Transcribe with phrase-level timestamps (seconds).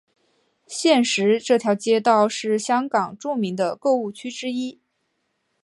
[0.65, 4.81] 现时这条街道是香港著名的购物区之一。